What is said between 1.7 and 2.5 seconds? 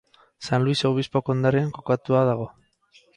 kokatua dago.